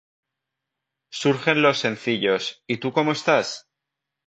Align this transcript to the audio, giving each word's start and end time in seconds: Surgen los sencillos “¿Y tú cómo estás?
Surgen 1.13 1.61
los 1.61 1.77
sencillos 1.77 2.63
“¿Y 2.65 2.77
tú 2.77 2.91
cómo 2.91 3.11
estás? 3.11 3.69